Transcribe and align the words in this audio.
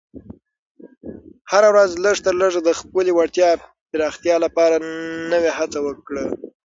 هره 1.51 1.67
ورځ 1.73 1.91
لږ 2.05 2.15
تر 2.25 2.33
لږه 2.41 2.59
د 2.63 2.69
خپلې 2.79 3.11
وړتیا 3.13 3.49
پراختیا 3.91 4.35
لپاره 4.45 4.75
نوې 5.31 5.51
هڅه 5.57 5.79
وکړه. 5.87 6.23